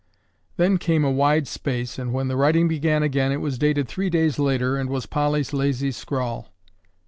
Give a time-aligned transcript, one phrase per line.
[0.57, 4.09] Then came a wide space and when the writing began again, it was dated three
[4.09, 6.49] days later and was Polly's lazy scrawl.